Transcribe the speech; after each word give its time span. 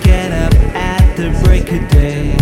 get 0.00 0.32
up 0.32 0.54
at 0.74 1.16
the 1.16 1.30
break 1.44 1.70
of 1.72 1.88
day. 1.90 2.41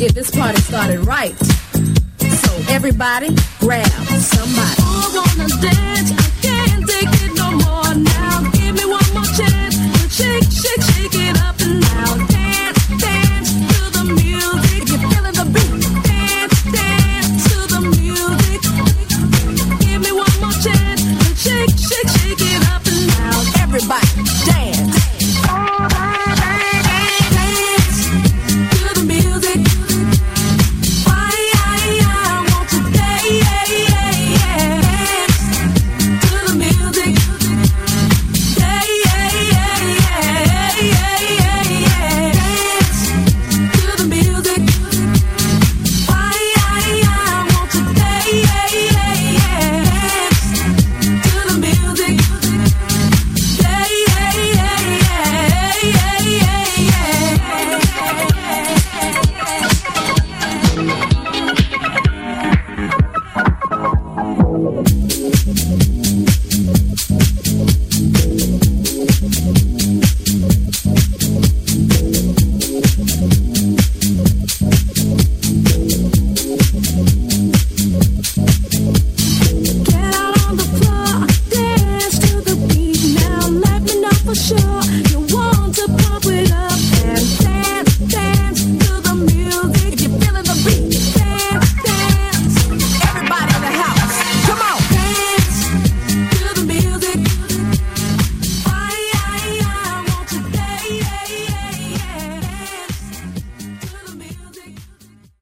Get 0.00 0.14
this 0.14 0.30
party 0.30 0.58
started 0.62 1.00
right. 1.00 1.36
So 1.36 2.72
everybody, 2.72 3.36
grab 3.58 3.84
somebody. 4.16 5.99